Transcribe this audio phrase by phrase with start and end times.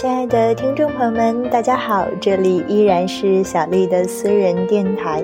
[0.00, 5.22] 亲爱的听众朋友们，大家好，这里依然是小丽的私人电台。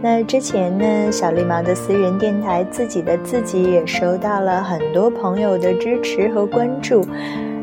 [0.00, 7.04] 那之前呢，小丽毛的私人电台自己的自己也收到了很多朋友的支持和关注。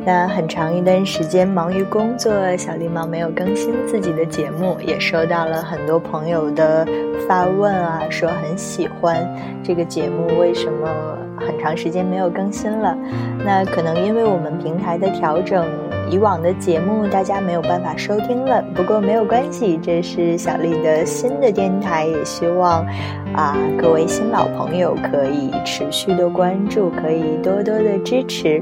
[0.05, 6.85] 那很长一段时间忙于工作，小狸猫没有更新自己的节目，也收到了很多朋友的
[7.25, 9.25] 发问啊，说很喜欢
[9.63, 10.89] 这个节目，为什么
[11.37, 12.97] 很长时间没有更新了？
[13.45, 15.65] 那可能因为我们平台的调整，
[16.09, 18.63] 以往的节目大家没有办法收听了。
[18.73, 22.85] 不过没有关系，这是小丽的新的电台，也希望
[23.33, 28.61] 啊各位新老朋友可以持续的关注，可以多多的支持。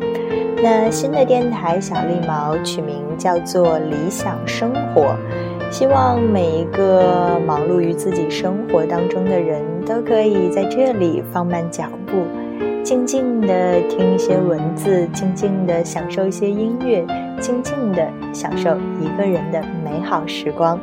[0.61, 5.15] 那新的电台小丽毛取名叫做理想生活，
[5.71, 12.23] 希望每一个忙碌于自己生活当中的人都可以在这里放慢脚步，
[12.83, 17.05] 静静的听一些文字，静静的享受一些音乐，
[17.39, 20.79] 静静的享受一个人的美好时光。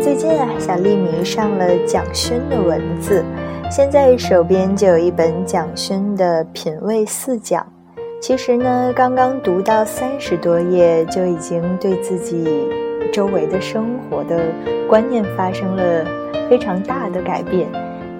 [0.00, 3.24] 最近啊，小丽迷上了蒋勋的文字，
[3.70, 7.62] 现在手边就有一本蒋勋的《品味四讲》。
[8.18, 12.66] 其实呢，刚刚读到三十多页，就已经对自己
[13.12, 14.40] 周围的生活的
[14.88, 16.04] 观念发生了
[16.48, 17.68] 非常大的改变，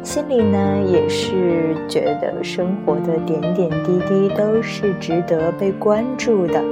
[0.03, 6.63] 心里呢也是觉得生活的点点滴滴都是值得被关注的。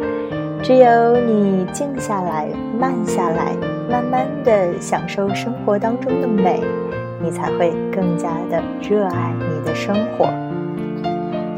[0.63, 2.47] 只有你静下来、
[2.79, 3.57] 慢下来，
[3.91, 6.63] 慢慢的享受生活当中的美，
[7.27, 10.29] 你才会更加的热爱你的生活。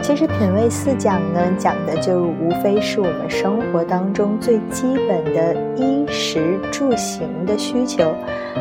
[0.01, 8.15] 其实品味四讲呢，讲的就无非是我们生活当中最基本的衣食住行的需求。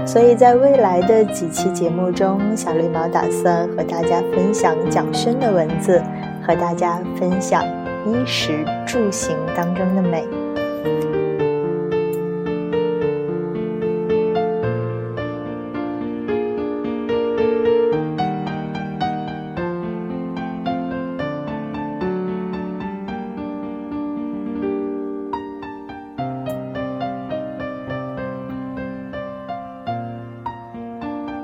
[0.05, 6.03] 所以在未来的几期节目中，小绿毛打算和大家分享蒋勋的文字，
[6.45, 7.63] 和大家分享。
[8.05, 10.25] 衣食住行当中的美。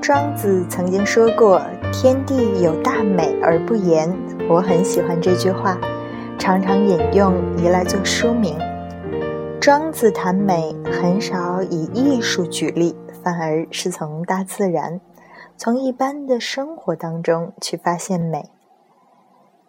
[0.06, 4.14] 庄子曾经说过：“天地有大美而不言。”
[4.50, 5.80] 我很喜欢这句话。
[6.38, 8.54] 常常引用以来做说明。
[9.58, 15.00] 庄子谈美，很少以艺术举例，反而是从大自然、
[15.56, 18.50] 从一般的生活当中去发现美。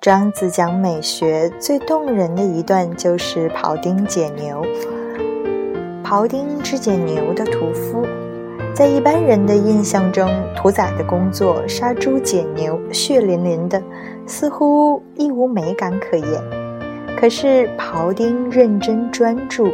[0.01, 4.61] 庄子讲美学最动人的一段，就是庖丁解牛。
[6.03, 8.05] 庖丁之解牛的屠夫，
[8.75, 13.81] 在一般人的印象中，屠宰的工作，杀猪剪牛，血淋淋的，
[14.25, 16.27] 似乎亦无美感可言。
[17.17, 19.69] 可是庖丁认真专注，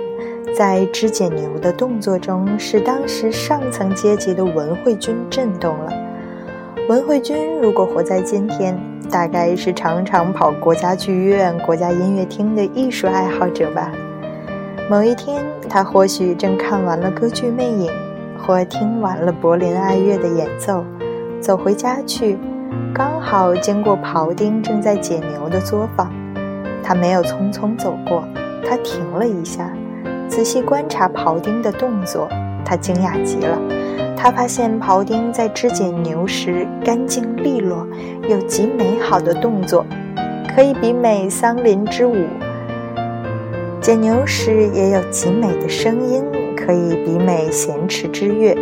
[0.55, 5.91] 在肢解牛的动作中，使当时上层阶级的文慧君震动了。
[6.87, 8.79] 文慧君如果活在今天，
[9.09, 13.91] 大概是常常跑国家剧院、国家音乐厅的艺术爱好者吧。
[14.87, 17.87] 某一天，他或许正看完了歌剧《魅影》，
[18.45, 20.83] 或听完了柏林爱乐的演奏，
[21.39, 22.37] 走回家去，
[22.93, 26.11] 刚好经过庖丁正在解牛的作坊。
[26.83, 28.23] 他没有匆匆走过，
[28.67, 29.71] 他停了一下，
[30.27, 32.27] 仔细观察庖丁的动作。
[32.65, 33.57] 他惊讶极了，
[34.15, 37.85] 他发现庖丁在肢解牛时干净利落，
[38.29, 39.85] 有极美好的动作，
[40.55, 42.15] 可以比美桑林之舞；
[43.81, 46.23] 解牛时也有极美的声音，
[46.65, 48.55] 可以比美咸池之乐。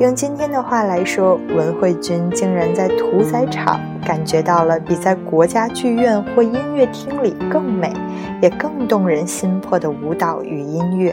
[0.00, 7.92] 用今天的话来说，文慧君竟然在屠宰场感觉到了比在国家剧院或音乐厅里更美，
[8.40, 11.12] 也更动人心魄的舞蹈与音乐。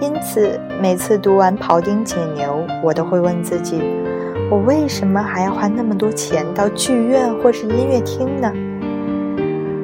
[0.00, 2.44] 因此，每次读完《庖丁解牛》，
[2.84, 3.82] 我都会问自己：
[4.48, 8.52] 我为什么还要花那么多钱到剧院或是音乐厅呢？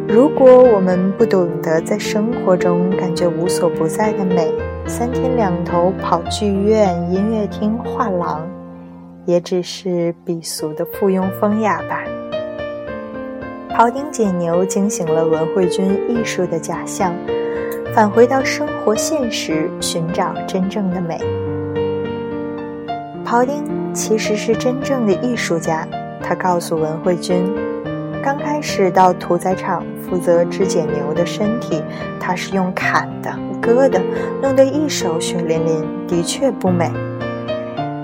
[0.06, 4.52] 如果我们不懂得在生活中感觉无所不在的美，
[4.86, 8.46] 三天两头跑剧院、音乐厅、画廊，
[9.24, 12.04] 也只是鄙俗的附庸风雅吧。
[13.70, 17.14] 庖丁解牛惊醒了文慧君艺术的假象，
[17.94, 21.18] 返回到生活现实，寻找真正的美。
[23.24, 23.64] 庖丁
[23.94, 25.88] 其实是真正的艺术家，
[26.22, 27.50] 他告诉文慧君。
[28.22, 31.82] 刚开始到屠宰场负责肢解牛的身体，
[32.20, 34.00] 他是用砍的、割的，
[34.40, 36.88] 弄得一手血淋淋，的确不美。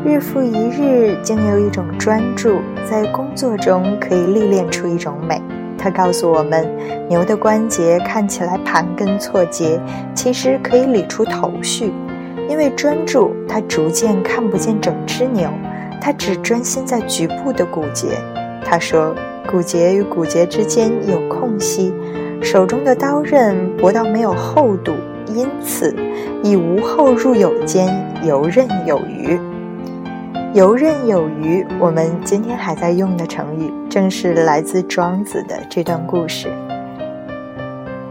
[0.04, 5.40] 日复一日，经由一种专注，在工作中可以历练出一种美。
[5.78, 6.68] 他告诉我们，
[7.08, 9.80] 牛的关节看起来盘根错节，
[10.16, 11.92] 其实可以理出头绪。
[12.48, 15.48] 因为专注，他逐渐看不见整只牛，
[16.00, 18.18] 他只专心在局部的骨节。
[18.64, 19.14] 他说。
[19.50, 21.90] 骨节与骨节之间有空隙，
[22.42, 24.92] 手中的刀刃薄到没有厚度，
[25.34, 25.96] 因此
[26.42, 27.88] 以无厚入有间，
[28.22, 29.40] 游刃有余。
[30.52, 36.48] 游刃有余，我们今天还在用的成语，正是来自庄子的这段故事。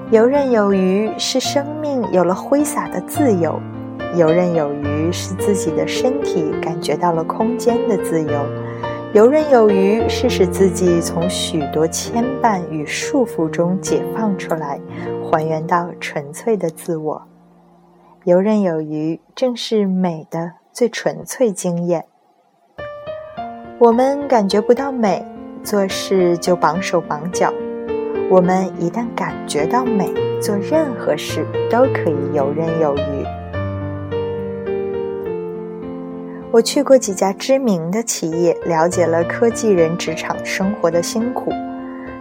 [0.09, 3.61] 游刃有余是生命有了挥洒的自由，
[4.15, 8.66] 游刃有余是自己的身体感觉到了空间的自由。
[9.13, 14.79] 游刃有余是使自己从许多牵绊与束缚中解放出来，
[15.23, 17.21] 还原到纯粹的自我。
[18.25, 22.05] 游刃有余正是美的最纯粹经验。
[23.79, 25.25] 我们感觉不到美，
[25.63, 27.49] 做事就绑手绑脚；
[28.29, 33.16] 我们一旦感觉到美，做任何事都可以游刃有余。
[36.57, 41.53] 我去过几家知名的企业，了解了科技人职场生活的辛苦。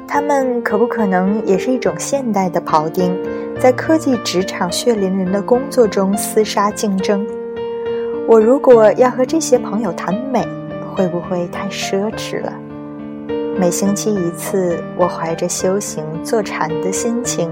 [0.06, 3.18] 他们可不可能也是一种现代的庖丁，
[3.58, 7.26] 在科技职场血淋淋的工作中厮杀竞争？
[8.28, 10.46] 我如果要和这些朋友谈美，
[10.94, 12.52] 会不会太奢侈了？
[13.58, 17.50] 每星期一次，我怀着修行坐禅的心情。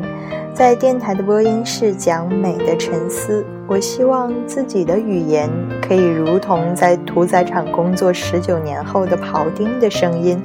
[0.52, 10.38] 在电台的播音室讲美的沉思，我希望自己的语言可以如同在屠宰场工作十九年后的庖丁的声音，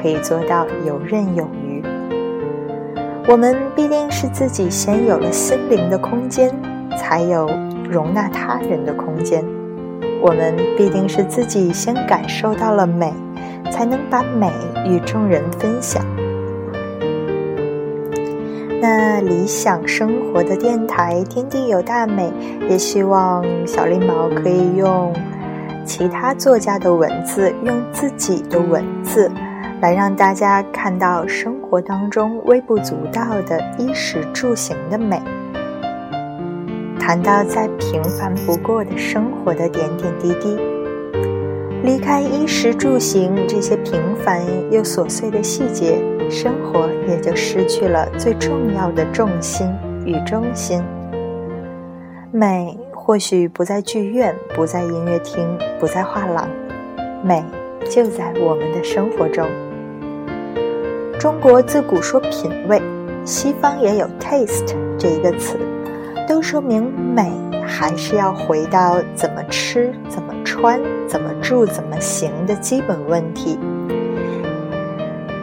[0.00, 1.84] 可以做到游刃有余。
[3.28, 6.50] 我们必定是自己先有了心灵的空间，
[6.98, 7.46] 才有
[7.88, 9.44] 容纳他人的空间；
[10.22, 13.12] 我们必定是自己先感受到了美，
[13.72, 14.48] 才能把美
[14.86, 16.00] 与众人分享。
[18.80, 22.32] 那理想生活的电台，天地有大美，
[22.68, 25.12] 也希望小狸猫可以用
[25.84, 29.30] 其他作家的文字，用自己的文字，
[29.80, 35.20] 来让大家看到生活当中微不足道的衣食住行的美。
[37.04, 40.56] 谈到再平凡不过的生活的点点滴滴，
[41.82, 44.40] 离开衣食住行这些平凡
[44.70, 46.00] 又琐碎的细节。
[46.30, 49.68] 生活也就失去了最重要的重心
[50.06, 50.80] 与中心。
[52.30, 55.44] 美或许不在剧院，不在音乐厅，
[55.80, 56.48] 不在画廊，
[57.24, 57.44] 美
[57.90, 59.44] 就在我们的生活中。
[61.18, 62.80] 中国自古说品味，
[63.24, 65.58] 西方也有 taste 这一个词，
[66.28, 67.30] 都说明美
[67.66, 73.58] 还是要回到怎么吃、怎么穿、怎么住、怎么行的基本问题。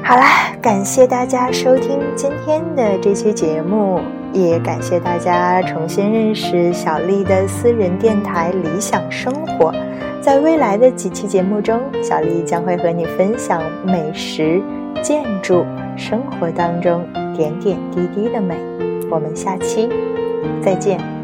[0.04, 4.02] 好啦，感谢大家收听今天的这期节目，
[4.34, 9.72] 也感谢大家重新认识小丽的私人电台《理想生活》。
[10.22, 14.62] 在未来的几期节目中，小丽将会和你分享美食、
[15.02, 15.64] 建筑、
[15.96, 18.56] 生活当中点点滴滴的美。
[19.12, 19.88] 我们下期
[20.62, 21.19] 再见。